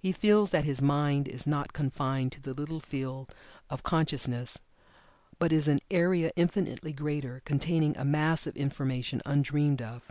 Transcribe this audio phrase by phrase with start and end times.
[0.00, 3.34] He feels that his "mind" is not confined to the little field
[3.68, 4.58] of consciousness,
[5.38, 10.10] but is an area infinitely greater, containing a mass of information undreamed of.